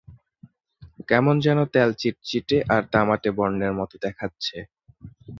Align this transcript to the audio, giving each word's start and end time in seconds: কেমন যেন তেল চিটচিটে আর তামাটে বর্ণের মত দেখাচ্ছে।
কেমন 1.09 1.35
যেন 1.39 1.59
তেল 1.73 1.89
চিটচিটে 1.97 2.57
আর 2.73 2.81
তামাটে 2.93 3.29
বর্ণের 3.37 3.73
মত 3.79 3.91
দেখাচ্ছে। 4.05 4.57